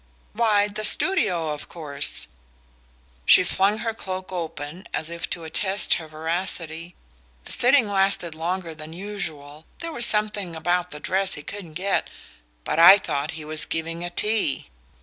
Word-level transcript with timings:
"Why, 0.33 0.67
the 0.67 0.83
studio, 0.83 1.49
of 1.51 1.69
course" 1.69 2.25
She 3.27 3.43
flung 3.43 3.77
her 3.85 3.93
cloak 3.93 4.31
open, 4.31 4.87
as 4.95 5.11
if 5.11 5.29
to 5.29 5.43
attest 5.43 5.93
her 5.93 6.07
veracity. 6.07 6.95
"The 7.45 7.51
sitting 7.51 7.87
lasted 7.87 8.33
longer 8.33 8.73
than 8.73 8.93
usual 8.93 9.67
there 9.79 9.91
was 9.91 10.07
something 10.07 10.55
about 10.55 10.89
the 10.89 10.99
dress 10.99 11.35
he 11.35 11.43
couldn't 11.43 11.73
get" 11.75 12.09
"But 12.65 12.79
I 12.79 12.97
thought 12.97 13.33
he 13.37 13.45
was 13.45 13.65
giving 13.67 14.03
a 14.03 14.09
tea." 14.09 14.69